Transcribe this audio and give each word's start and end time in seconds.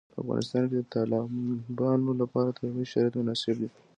په 0.13 0.17
افغانستان 0.23 0.63
کې 0.69 0.75
د 0.79 0.83
تالابونه 0.93 2.11
لپاره 2.21 2.55
طبیعي 2.59 2.85
شرایط 2.91 3.13
مناسب 3.19 3.55
دي. 3.61 3.69